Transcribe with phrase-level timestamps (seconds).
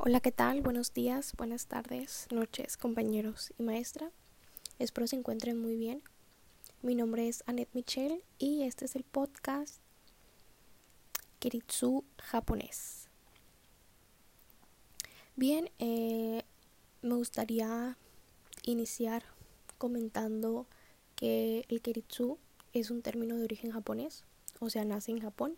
[0.00, 0.60] Hola, ¿qué tal?
[0.60, 4.12] Buenos días, buenas tardes, noches, compañeros y maestra.
[4.78, 6.04] Espero se encuentren muy bien.
[6.82, 9.80] Mi nombre es Annette Michel y este es el podcast
[11.40, 13.08] Kiritsu japonés.
[15.34, 16.44] Bien, eh,
[17.02, 17.98] me gustaría
[18.62, 19.24] iniciar
[19.78, 20.68] comentando
[21.16, 22.38] que el Kiritsu
[22.72, 24.22] es un término de origen japonés,
[24.60, 25.56] o sea, nace en Japón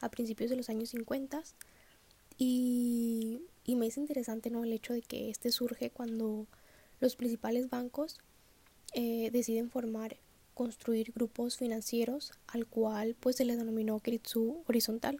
[0.00, 1.42] a principios de los años 50
[2.38, 4.64] y y me es interesante ¿no?
[4.64, 6.46] el hecho de que este surge cuando
[7.00, 8.18] los principales bancos
[8.94, 10.16] eh, deciden formar,
[10.54, 15.18] construir grupos financieros al cual pues se le denominó Kiritsu horizontal.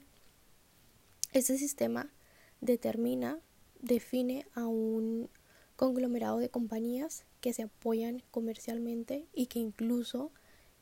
[1.33, 2.13] Este sistema
[2.61, 3.39] determina,
[3.81, 5.31] define a un
[5.77, 10.31] conglomerado de compañías que se apoyan comercialmente y que incluso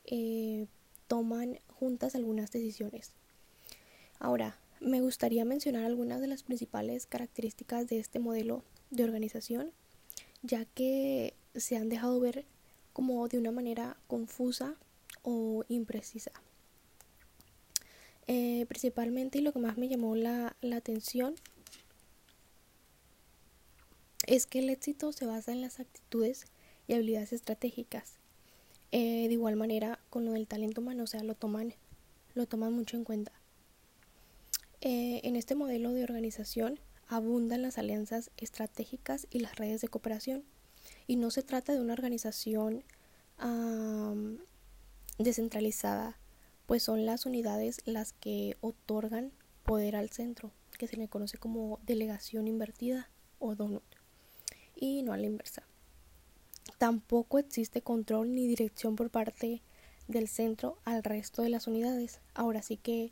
[0.05, 0.67] eh,
[1.07, 3.13] toman juntas algunas decisiones.
[4.19, 9.71] Ahora, me gustaría mencionar algunas de las principales características de este modelo de organización,
[10.41, 12.45] ya que se han dejado ver
[12.91, 14.75] como de una manera confusa
[15.21, 16.31] o imprecisa.
[18.27, 21.35] Eh, principalmente y lo que más me llamó la, atención
[24.25, 26.45] es que el éxito se basa en las actitudes
[26.87, 28.15] y habilidades estratégicas.
[28.91, 31.73] Eh, de igual manera con lo del talento humano, o sea, lo toman,
[32.33, 33.31] lo toman mucho en cuenta.
[34.81, 40.43] Eh, en este modelo de organización abundan las alianzas estratégicas y las redes de cooperación.
[41.07, 42.83] Y no se trata de una organización
[45.17, 46.17] descentralizada,
[46.67, 49.31] pues son las unidades las que otorgan
[49.63, 53.09] poder al centro, que se le conoce como delegación invertida
[53.39, 53.83] o donut,
[54.75, 55.63] y no a la inversa.
[56.77, 59.63] Tampoco existe control ni dirección por parte
[60.07, 62.19] del centro al resto de las unidades.
[62.35, 63.11] Ahora sí que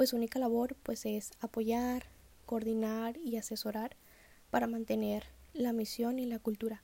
[0.00, 2.04] pues su única labor pues es apoyar,
[2.46, 3.98] coordinar y asesorar
[4.48, 6.82] para mantener la misión y la cultura.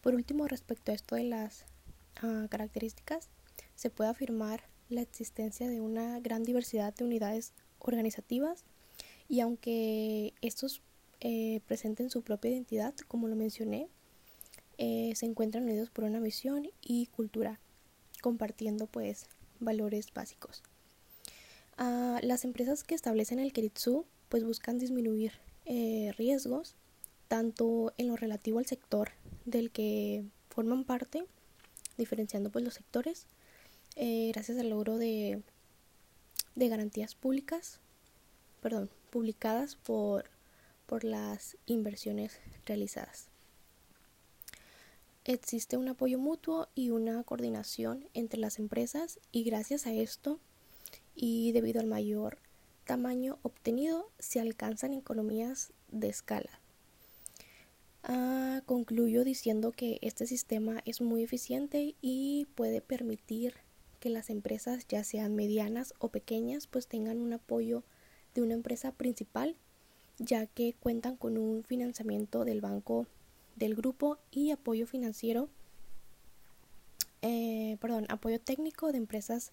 [0.00, 1.66] Por último, respecto a esto de las
[2.22, 3.28] ah, características,
[3.74, 8.64] se puede afirmar la existencia de una gran diversidad de unidades organizativas
[9.28, 10.80] y aunque estos
[11.20, 13.88] eh, presenten su propia identidad, como lo mencioné,
[14.78, 17.60] eh, se encuentran unidos por una misión y cultura,
[18.22, 19.26] compartiendo pues
[19.60, 20.62] valores básicos.
[21.80, 25.34] Ah, las empresas que establecen el Keritsu pues buscan disminuir
[25.64, 26.74] eh, riesgos
[27.28, 29.12] tanto en lo relativo al sector
[29.44, 31.24] del que forman parte,
[31.96, 33.26] diferenciando pues los sectores,
[33.94, 35.40] eh, gracias al logro de,
[36.56, 37.78] de garantías públicas,
[38.60, 40.24] perdón, publicadas por,
[40.86, 43.28] por las inversiones realizadas.
[45.24, 50.40] Existe un apoyo mutuo y una coordinación entre las empresas y gracias a esto
[51.20, 52.38] y debido al mayor
[52.84, 56.60] tamaño obtenido se alcanzan economías de escala.
[58.04, 63.54] Ah, concluyo diciendo que este sistema es muy eficiente y puede permitir
[63.98, 67.82] que las empresas, ya sean medianas o pequeñas, pues tengan un apoyo
[68.34, 69.56] de una empresa principal,
[70.18, 73.08] ya que cuentan con un financiamiento del banco
[73.56, 75.48] del grupo y apoyo financiero,
[77.22, 79.52] eh, perdón, apoyo técnico de empresas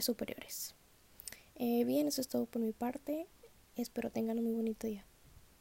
[0.00, 0.76] superiores.
[1.64, 3.28] Eh, bien, eso es todo por mi parte.
[3.76, 5.04] Espero tengan un muy bonito día.